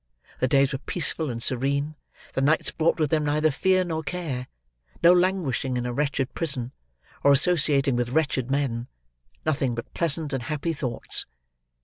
The 0.39 0.47
days 0.47 0.73
were 0.73 0.79
peaceful 0.79 1.29
and 1.29 1.43
serene; 1.43 1.93
the 2.33 2.41
nights 2.41 2.71
brought 2.71 2.99
with 2.99 3.11
them 3.11 3.23
neither 3.23 3.51
fear 3.51 3.83
nor 3.83 4.01
care; 4.01 4.47
no 5.03 5.13
languishing 5.13 5.77
in 5.77 5.85
a 5.85 5.93
wretched 5.93 6.33
prison, 6.33 6.71
or 7.23 7.31
associating 7.31 7.95
with 7.95 8.09
wretched 8.09 8.49
men; 8.49 8.87
nothing 9.45 9.75
but 9.75 9.93
pleasant 9.93 10.33
and 10.33 10.41
happy 10.41 10.73
thoughts. 10.73 11.27